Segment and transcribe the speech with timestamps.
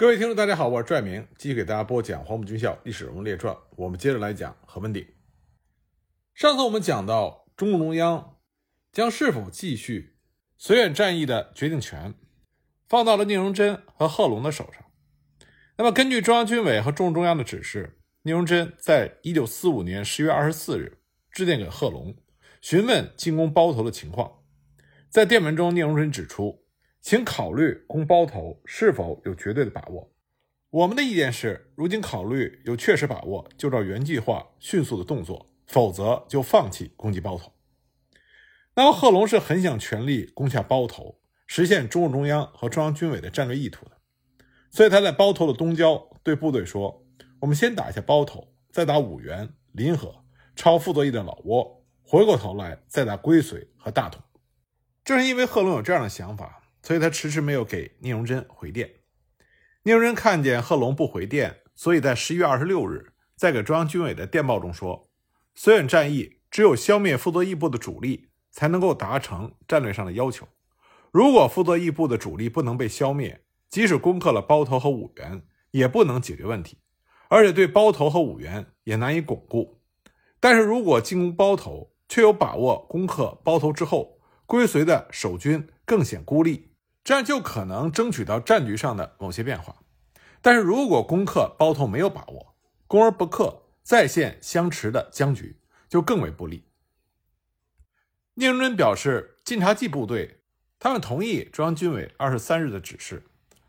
[0.00, 3.54] 各位听众，大家好，我是拽明，继续给大家播讲《黄埔军校历史人物列传》。
[3.76, 5.06] 我们接着来讲何文鼎。
[6.32, 8.38] 上次我们讲到，中共中央
[8.90, 10.16] 将是否继续
[10.58, 12.14] 绥远战役的决定权
[12.88, 14.82] 放到了聂荣臻和贺龙的手上。
[15.76, 22.16] 那么，根据中央军委和中共中央的指示，聂荣臻在一九四五年十月二十四日致电给贺龙，
[22.62, 24.38] 询问进攻包头的情况。
[25.10, 26.59] 在电文中，聂荣臻指出。
[27.00, 30.12] 请考虑攻包头是否有绝对的把握。
[30.70, 37.52] 我们的意见是，如今考虑有确实把握，就照原计划迅速的动作；否则就放弃攻击包头。
[38.74, 43.92] 那么贺龙是很想全力攻下包头，实现中共中央和中央军委的战略意图的，
[44.70, 47.04] 所以他在包头的东郊对部队说
[47.40, 50.22] ：“我们先打一下包头，再打五原、临河，
[50.54, 54.22] 抄傅作义的老窝，回过头来再打归绥和大同。”
[55.02, 56.59] 正是因为贺龙有这样的想法。
[56.82, 58.90] 所以他迟迟没有给聂荣臻回电。
[59.82, 65.10] 聂荣臻看见贺龙不回电，所以在十一月二十六日，在给中央军委的电报中说
[65.56, 70.46] ：“绥远战役只有消灭傅作义部的主力，才能够达成战略上的要求。
[71.10, 76.78] 如果傅作义部的主力不能被消灭，即使攻克了包头和五原，也不能解决问题，
[77.28, 79.80] 而且对包头和五原也难以巩固。
[80.38, 86.68] 但是如果进攻包头，却有把握攻克包头之后，归绥的守军更显孤立。”
[87.10, 89.74] 这样就可能争取到战局上的某些变化，
[90.40, 92.54] 但是如果攻克包头没有把握，
[92.86, 96.62] 攻而不克，再现相持的僵局，就更为不利。
[98.34, 100.42] 聂荣臻表示，晋察冀部队
[100.78, 103.24] 他们同意中央军委二十三日的指示，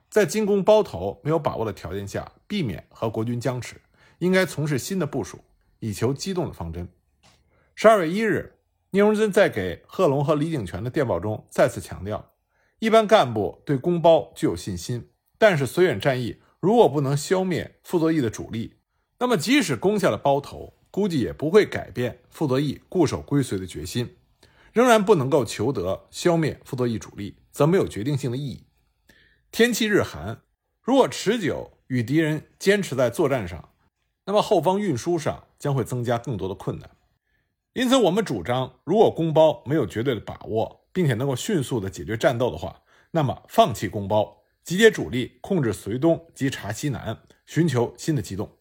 [0.08, 3.82] 在进攻包头没有把握的条件下，避免和国军僵持，
[4.20, 5.40] 应该从事新的部署，
[5.80, 6.88] 以求机动的方针。
[7.74, 8.60] 十二月一日，
[8.92, 12.31] 聂荣臻在给贺龙和李井泉的电报中再次强调。
[12.82, 18.78] 一般干部对攻包具有信心，但是绥远战役如果不能消灭傅作义的主力，
[19.20, 24.16] 那么即使攻下了包头，估计也不会改变傅作义固守归绥的决心，
[24.74, 28.64] 仍然不能够求得消灭傅作义主力，则没有决定性的意义。
[29.52, 30.42] 天气日寒，
[30.82, 33.70] 如果持久与敌人坚持在作战上，
[34.26, 36.90] 那么后方运输上将会增加更多的困难。
[37.74, 40.81] 因此，我们主张，如果攻包没有绝对的把握。
[40.94, 42.82] 并且能够迅速的解决战斗的话，
[43.12, 48.58] 那么放弃攻包，集结主力，控制绥东及察西南，寻求新的机动。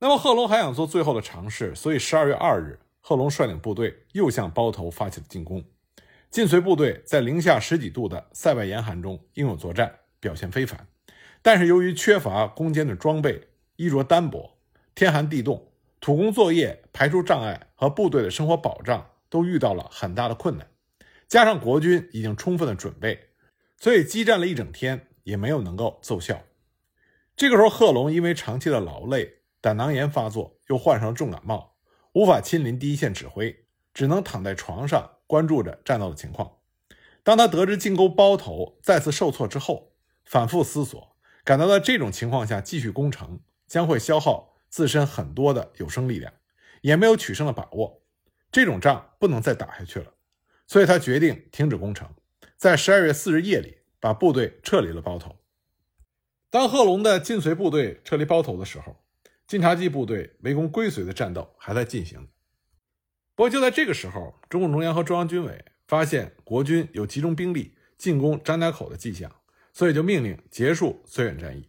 [0.00, 5.64] 那么贺龙还想做最后的尝试，所以十二月二日，贺龙率领部队又向包头发起了进攻。
[6.30, 10.88] 晋绥部队在零下十几度的塞外严寒中英勇作战，表现非凡。
[11.42, 14.58] 但是由于缺乏攻坚的装备，衣着单薄，
[14.94, 15.70] 天寒地冻，
[16.00, 20.66] 土工作业排除障碍和部队的生活保障都遇到了很大的困难。
[21.32, 23.30] 加上国军已经充分的准备，
[23.78, 26.42] 所以激战了一整天也没有能够奏效。
[27.34, 31.78] 这个时候，贺龙因为长期的劳累，胆囊炎发作，又患上了重感冒，
[32.12, 36.58] 无法亲临第一线指挥，只能躺在床上关注着战斗的情况。
[37.22, 39.94] 当他得知进攻包头再次受挫之后，
[40.26, 46.30] 反复思索，感到在这种情况下继续攻城将会消耗自身很多的有生力量，
[46.82, 48.02] 也没有取胜的把握，
[48.50, 50.12] 这种仗不能再打下去了。
[50.72, 52.08] 所以他决定停止攻城，
[52.56, 55.36] 在十二月四日夜里把部队撤离了包头。
[56.48, 59.04] 当贺龙的晋绥部队撤离包头的时候，
[59.46, 62.26] 晋察冀部队围攻归绥的战斗还在进行。
[63.34, 69.30] 不过就在这个时候，中共中央和中央军委发现国军有集中兵力进攻张家口的迹象，
[69.74, 71.68] 所以就命令结束绥远战役。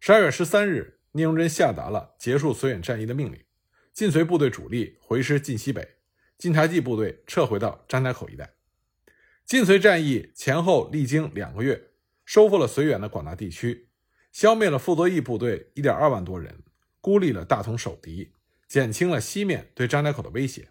[0.00, 3.42] 十二月十三日，聂荣臻下达了结束绥远战役的命令，
[3.94, 5.94] 晋绥部队主力回师晋西北。
[6.38, 8.54] 晋察冀部队撤回到张家口一带。
[9.44, 11.90] 晋绥战役前后历经两个月，
[12.24, 13.88] 收复了绥远的广大地区，
[14.32, 16.62] 消灭了傅作义部队一点二万多人，
[17.00, 18.32] 孤立了大同守敌，
[18.66, 20.70] 减轻了西面对张家口的威胁。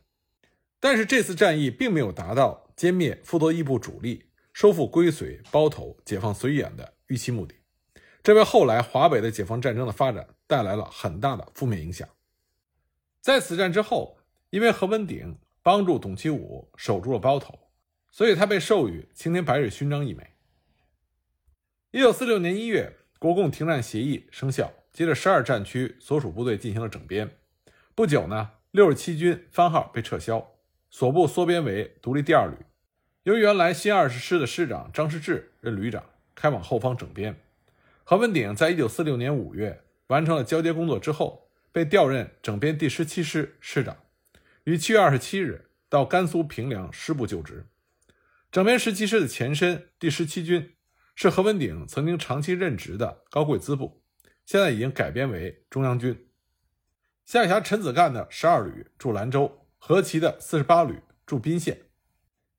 [0.79, 7.53] 但是这次战役并没有达到歼灭傅作义部主力、收复归绥、包头、解放绥远的预期目的，
[8.23, 12.09] 这为后来华北的解放战争的发展带来了很大的负面影响。
[13.21, 14.17] 在此战之后，
[14.49, 15.37] 因为何文鼎。
[15.63, 17.57] 帮助董其武守住了包头，
[18.11, 20.31] 所以他被授予青天白日勋章一枚。
[21.91, 27.37] 一九四六年一月，国共停战协议生效，接着十二战区所属部队进行了整编。
[27.95, 30.51] 不久呢，六十七军番号被撤销，
[30.89, 32.57] 所部缩编为独立第二旅，
[33.23, 36.03] 由原来新二十师的师长张世志任旅长，
[36.35, 37.39] 开往后方整编。
[38.03, 43.95] 何文鼎在一九四六年五月完成了交接工作之后，被调任整编第十七师师长。
[44.65, 47.65] 于七月二十七日到甘肃平凉师部就职。
[48.49, 50.73] 整编十七师的前身第十七军
[51.15, 54.01] 是何文鼎曾经长期任职的高贵滋部，
[54.45, 56.29] 现在已经改编为中央军。
[57.25, 61.81] 下辖陈子干的十二旅驻兰州，何其的四十八旅驻宾县，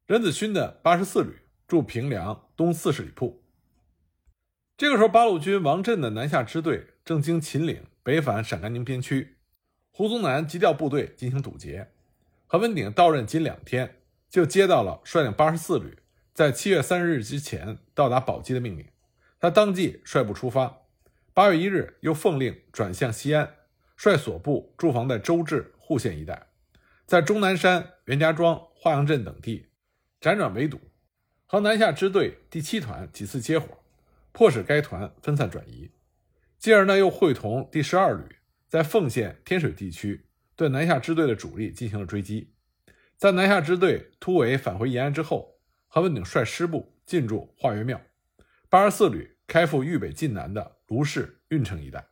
[0.06, 3.42] 任子勋的八十四旅驻平凉东四十里铺。
[4.76, 9.36] 这个时候，八路军王震的南下支队正经秦岭北返陕甘宁边区，
[9.90, 11.92] 胡宗南急调部队进行堵截。
[12.54, 13.96] 何文鼎到任仅两天，
[14.30, 15.98] 就接到了率领八十四旅
[16.32, 18.86] 在七月三十日之前到达宝鸡的命令，
[19.40, 20.82] 他当即率部出发。
[21.32, 23.56] 八月一日，又奉令转向西安，
[23.96, 26.46] 率所部驻防在周至户县一带，
[27.04, 29.66] 在终南山、袁家庄、华阳镇等地
[30.20, 30.80] 辗转围堵，
[31.46, 33.66] 和南下支队第七团几次接火。
[34.30, 35.90] 迫使该团分散转移，
[36.60, 38.36] 继而呢又会同第十二旅
[38.68, 42.52] 在凤县天水地区对南下支队的主力进行了追击。
[43.16, 48.00] 在南下支队突围返回延安之后，何文鼎率师部进驻化岳庙，
[48.68, 52.06] 八十四旅开赴豫北晋南的卢氏、运城一带。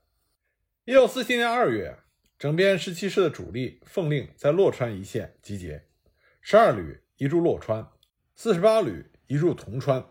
[0.85, 1.99] 一九四七年二月，
[2.39, 5.89] 整编十七师的主力奉令在洛川一线集结，
[6.41, 7.89] 十二旅移驻洛川，
[8.35, 10.05] 四十八旅移驻铜川。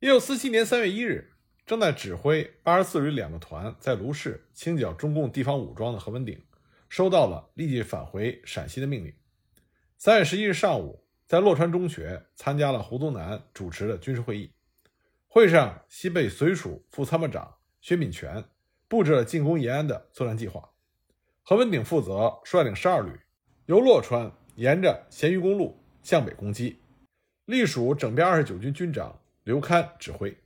[0.00, 1.32] 一九四七年三月一日，
[1.66, 6.42] 正在指挥八十四旅两个团在卢氏清剿中共地方武装的何文鼎，
[6.88, 9.14] 收到了立即返回陕西的命令。
[9.96, 14.52] 三月十一日上午，在洛川中学参加了胡宗南主持的军事会议。
[15.26, 18.44] 会上，西北绥署副参谋长薛敏全
[18.88, 20.70] 布置了进攻延安的作战计划。
[21.42, 23.12] 何文鼎负责率领十二旅
[23.66, 26.80] 由洛川沿着咸鱼公路向北攻击，
[27.44, 29.20] 隶属整编二十九军军长。
[29.44, 30.36] 刘戡指挥。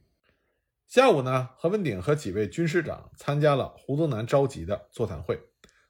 [0.87, 5.37] 下午呢，何文鼎和几位军师长参加了胡宗南召集的座谈会。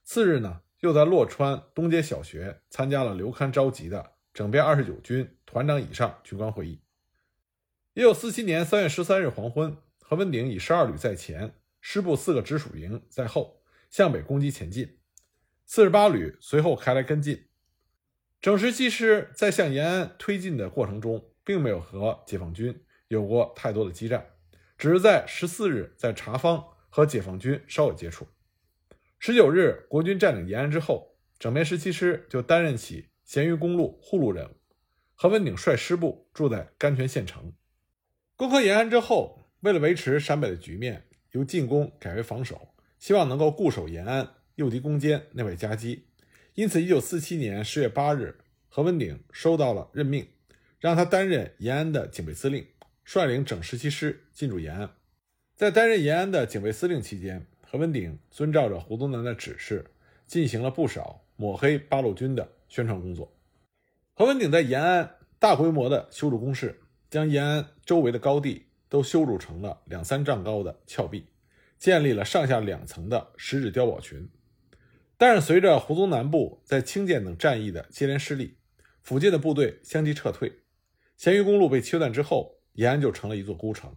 [0.03, 6.81] 次日呢，又在洛川东街小学参加了刘戡召集的整编二十九军团长以上军官会议。
[7.93, 14.99] 一九四七年三月十三日黄昏，何文鼎以十二旅在前，师部四个直属营在后，向北攻击前进。
[15.65, 17.45] 四十八旅随后开来跟进。
[18.41, 22.83] 整十七师在向延安推进的过程中，并没有和解放军。
[23.07, 24.31] 有过太多的激战，
[24.77, 28.27] 只是在十四日在查坊和解放军稍有接触。
[29.25, 34.57] 十九日国军占领延安之后，整编十七师就担任起咸鱼公路护路任务。
[35.15, 37.53] 何文鼎率师部住在甘泉县城。
[38.35, 46.09] 攻克延安之后，为了维持陕北的局面，由进攻改为防守，希望能够固守延安，诱敌攻坚，内外夹击。
[46.55, 48.37] 因此，一九四七年十月八日，
[48.67, 50.27] 何文鼎收到了任命，
[50.81, 52.67] 让他担任延安的警备司令。
[53.05, 54.89] 率领整十七师进驻延安，
[55.55, 59.83] 在担任延安的警备司令期间，何文鼎遵照着胡宗南的指示，
[60.27, 63.35] 进行了不少抹黑八路军的宣传工作。
[64.13, 71.25] 何文鼎在延安大规模的修筑工事，将延安周围的高地都修筑成了两三丈高的峭壁，
[71.79, 74.29] 建立了上下两层的石质碉堡群。
[75.17, 78.55] 但是，随着胡宗南部在清涧等战役的接连失利，
[79.01, 80.59] 附近的部队相继撤退，
[81.17, 82.59] 咸鱼公路被切断之后。
[82.73, 83.95] 延安就成了一座孤城，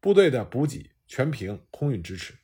[0.00, 2.34] 部队的补给全凭空运支持。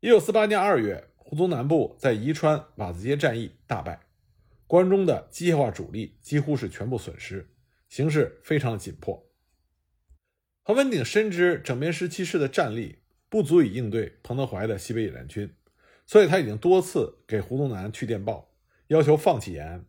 [0.00, 3.98] 一九四八年二月，胡宗南部在宜川瓦子街战役大败，
[4.68, 7.50] 关中的机械化主力几乎是全部损失，
[7.88, 9.28] 形势非常的紧迫。
[10.62, 15.52] 何文鼎深知整编十七师的战力不足以应对彭德怀的西北野战军，
[16.06, 18.52] 所以他已经多次给胡宗南去电报，
[18.86, 19.84] 要求放弃延安。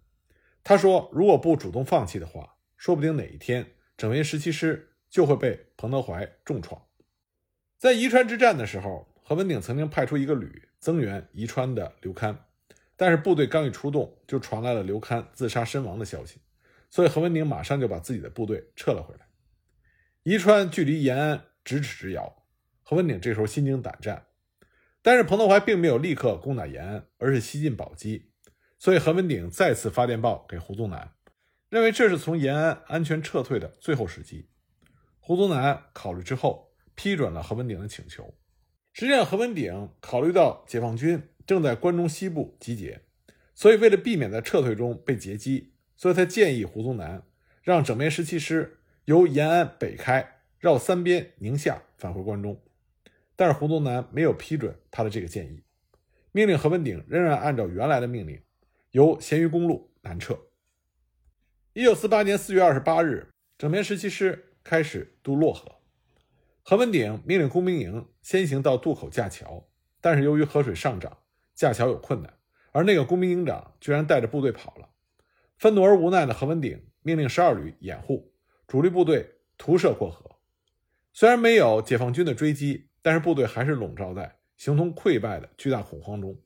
[0.64, 6.88] 他说：“如果不主动放弃的话，说不定哪一天。”整编十七师就会被彭德怀重创。
[7.78, 12.36] 在宜川之战的时候，何文鼎曾经派出一个旅增援宜川的刘戡，
[12.98, 16.42] 但是部队刚一出动，就传来了刘戡自杀身亡的消息，
[16.90, 19.28] 所以何文鼎马上就把自己的部队撤了回来。
[20.24, 22.42] 宜川距离延安咫尺之遥，
[22.82, 24.26] 何文鼎这时候心惊胆战。
[25.04, 28.32] 但是彭德怀并没有立刻攻打延安，而是西进宝鸡，
[28.80, 31.14] 所以何文鼎再次发电报给胡宗南。
[31.70, 34.50] 认为这是从延安安全撤退的最后时机。
[35.20, 38.34] 胡宗南考虑之后，批准了何文鼎的请求。
[39.00, 43.00] 实际上，何文鼎考虑到解放军正在关中西部集结，
[43.56, 47.24] 所以为了避免在撤退中被截击，所以他建议胡宗南
[47.64, 52.62] 让整编十七师由延安北开，绕三边宁夏返回关中。
[53.38, 55.64] 但是胡宗南没有批准他的这个建议，
[56.34, 58.42] 命令何文鼎仍然按照原来的命令，
[58.92, 60.38] 由咸鱼公路南撤。
[61.72, 65.79] 一九四八年四月二十八日，整编十七师开始渡洛河。
[66.70, 69.68] 何文鼎命令工兵营先行到渡口架桥，
[70.00, 71.18] 但是由于河水上涨，
[71.56, 72.32] 架桥有困难，
[72.72, 74.88] 而那个工兵营长居然带着部队跑了。
[75.58, 78.36] 愤怒而无奈的何文鼎命令十二旅掩护，
[78.68, 80.36] 主力部队徒涉过河，
[81.12, 86.40] 虽然没有解放军的追击，但是部队还是笼罩在形同溃败的巨大恐慌中。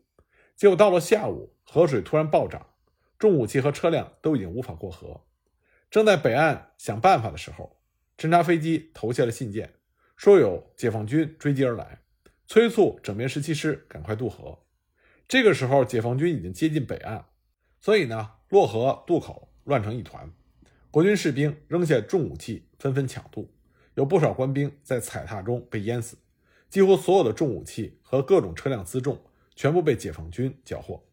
[0.56, 2.66] 结果到了下午，河水突然暴涨，
[3.20, 5.26] 重武器和车辆都已经无法过河。
[5.92, 7.82] 正在北岸想办法的时候，
[8.18, 9.74] 侦察飞机投下了信件，
[10.16, 12.00] 说有解放军追击而来，
[12.48, 14.60] 催促整编十七师赶快渡河。
[15.28, 17.26] 这个时候，解放军已经接近北岸，
[17.80, 20.32] 所以呢，洛河渡口乱成一团。
[20.92, 23.52] 国军士兵扔下重武器，纷纷抢渡，
[23.96, 26.18] 有不少官兵在踩踏中被淹死。
[26.70, 29.20] 几乎所有的重武器和各种车辆辎重
[29.56, 31.04] 全部被解放军缴获。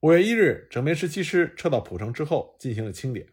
[0.00, 3.26] 五月一日，整编十七师撤到蒲城之后，进行了清点，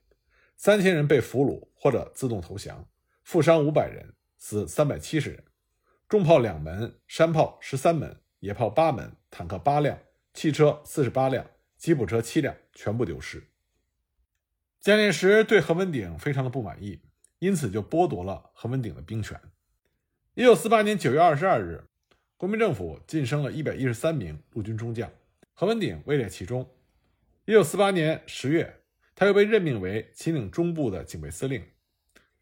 [0.56, 2.88] 三千人被俘虏或者自动投降，
[3.24, 5.44] 负伤五百人，死三百七十人。
[6.10, 10.00] 重炮两门，山炮十三门，野炮八门，坦克八辆，
[10.34, 11.46] 汽车四十八辆，
[11.78, 13.44] 吉普车七辆，全部丢失。
[14.80, 17.00] 蒋介石对何文鼎非常的不满意，
[17.38, 19.40] 因此就剥夺了何文鼎的兵权。
[20.34, 21.84] 一九四八年九月二十二日，
[22.36, 25.10] 国民政府晋升了一百一十三名陆军中将，
[25.54, 26.68] 何文鼎位列其中。
[27.46, 28.82] 一九四八年十月，
[29.14, 31.64] 他又被任命为秦岭中部的警备司令，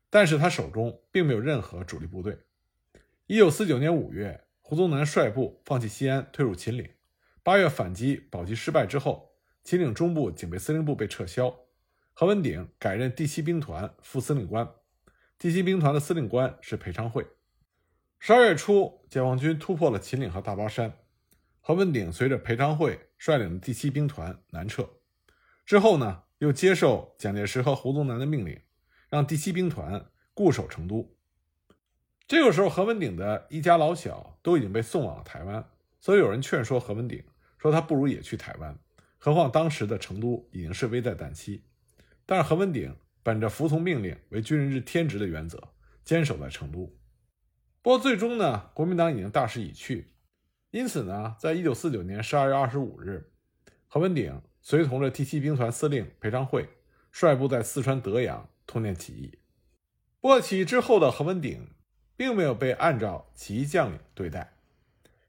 [0.09, 2.39] 但是他手中并没有任何主力部队。
[3.27, 6.89] 一九四九年五月，胡宗南率部放弃西安，退入秦岭。
[7.43, 11.55] 八月反击保级失败之后，秦岭中部警备司令部被撤销，
[12.13, 14.69] 何文鼎改任第七兵团副司令官。
[15.37, 17.25] 第七兵团的司令官是裴昌会。
[18.19, 20.91] 十二月初，解放军突破了秦岭和大巴山，
[21.61, 24.89] 何文鼎随着裴昌会率领的第七兵团南撤。
[25.65, 28.59] 之后呢，又接受蒋介石和胡宗南的命令，
[29.09, 31.15] 让第七兵团固守成都。
[32.27, 35.67] 这个时候，何文鼎的一家老小都已经被送往了台湾，
[35.99, 37.23] 所以有人劝说何文鼎，
[37.57, 38.77] 说他不如也去台湾。
[39.17, 41.63] 何况当时的成都已经是危在旦夕。
[42.25, 45.59] 但是何文鼎本着服从命令为军人之天职的原则，
[46.05, 46.95] 坚守在成都。
[47.81, 50.13] 不过最终呢，国民党已经大势已去，
[50.69, 53.31] 因此呢，在一九四九年十二月二十五日，
[53.87, 56.69] 何文鼎随同着第七兵团司令裴昌会
[57.11, 59.39] 率部在四川德阳通电起义。
[60.21, 61.71] 不过起义之后的何文鼎
[62.15, 64.53] 并没有被按照起义将领对待，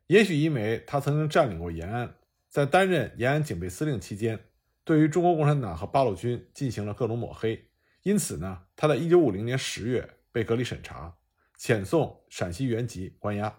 [0.08, 2.14] 也许因为他曾经占领过延安，
[2.50, 4.38] 在担任延安警备司令期间，
[4.84, 7.64] 对于中国共产党和八路军进行了各种抹黑，
[8.02, 11.16] 因此呢，他在一九五零年十月被隔离审查。
[11.58, 13.54] 遣送陕西原籍关押。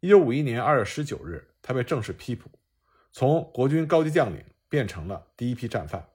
[0.00, 2.50] 一九五一年二月十九日，他被正式批捕，
[3.12, 6.09] 从国军高级将领变成了第一批战犯。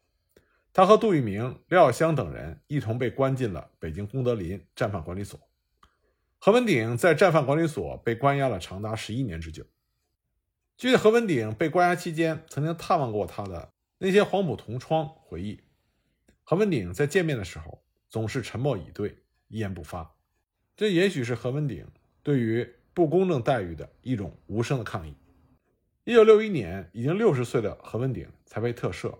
[0.77, 5.39] 他和杜聿明、廖耀湘等人一同被关进了北京功德林战犯管理所。
[6.38, 9.65] 何文鼎在战犯管理所被关押了长达十一年之久。
[10.75, 15.62] 据何文鼎被关押期间曾经探望过他的那些黄埔同窗回忆，
[16.44, 19.17] 何文鼎在见面的时候总是沉默以对，
[19.48, 20.13] 一言不发。
[20.75, 21.88] 这也许是何文鼎
[22.22, 25.15] 对于不公正待遇的一种无声的抗议。
[26.03, 29.17] 一九六一年，已经六十岁的何文鼎才被特赦。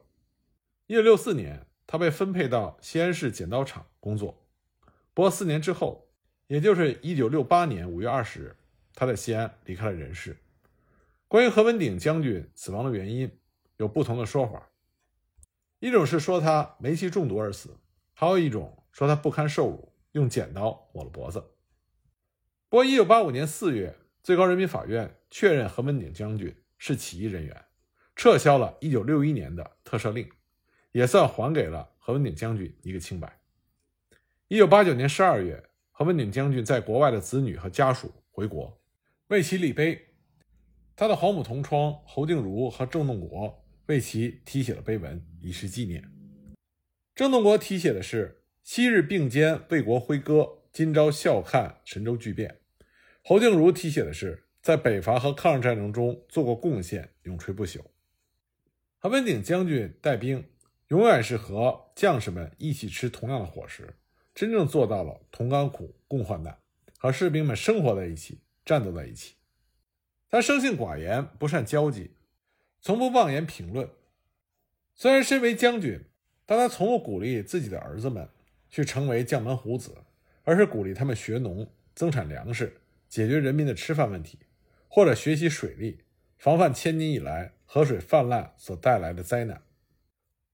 [0.88, 4.46] 一九六四年，他被分配到西安市剪刀厂工作。
[5.14, 6.08] 不过四年之后，
[6.48, 8.56] 也就是一九六八年五月二十日，
[8.94, 10.38] 他在西安离开了人世。
[11.28, 13.32] 关于何文鼎将军死亡的原因，
[13.78, 14.70] 有不同的说法。
[15.80, 17.78] 一种是说他煤气中毒而死，
[18.14, 19.92] 还有一种说他不堪受辱。
[20.16, 21.42] 用剪刀抹了脖子。
[22.70, 27.66] 不过，一九八五年四月，最高人民法院确认何文鼎将军是起义人员，
[28.16, 30.32] 撤销了一九六一年的特赦令，
[30.96, 33.42] 也算还给了何文鼎将军一个清白。
[34.48, 35.62] 一九八九年十二月，
[35.92, 38.82] 何文鼎将军在国外的子女和家属回国，
[39.28, 40.08] 为其立碑。
[40.96, 46.02] 他的黄母同窗侯静茹和郑洞国为其题写了碑文，以示纪念。
[47.14, 48.42] 郑洞国题写的是。
[48.64, 52.62] 昔日并肩为国挥戈，今朝笑看神州巨变。
[53.24, 57.82] 侯静茹题写的是在北伐和抗日战争中做过贡献，永垂不朽。
[58.98, 60.44] 何文鼎将军带兵，
[60.90, 63.96] 永远是和将士们一起吃同样的伙食，
[64.34, 66.58] 真正做到了同甘苦、共患难，
[66.98, 69.36] 和士兵们生活在一起，战斗在一起。
[70.30, 72.12] 他生性寡言，不善交际，
[72.82, 73.90] 从不妄言评论。
[74.94, 76.00] 虽然身为将军，
[76.46, 78.30] 但他从不鼓励自己的儿子们。
[78.68, 79.96] 去成为将门虎子，
[80.44, 84.40] 而是鼓励他们学农、增产粮食，解决人民的吃饭问题，
[84.90, 86.02] 或者学习水利，
[86.38, 89.62] 防范千年以来河水泛滥所带来的灾难。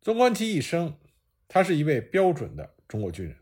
[0.02, 0.98] 纵观其一生，
[1.48, 3.36] 他是一位标准的中国军人。